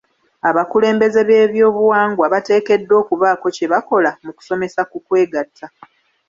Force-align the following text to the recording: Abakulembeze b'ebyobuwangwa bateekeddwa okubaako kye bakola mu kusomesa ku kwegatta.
Abakulembeze 0.49 1.19
b'ebyobuwangwa 1.27 2.25
bateekeddwa 2.33 2.95
okubaako 3.03 3.47
kye 3.55 3.67
bakola 3.73 4.11
mu 4.25 4.31
kusomesa 4.37 4.81
ku 4.91 4.97
kwegatta. 5.05 5.65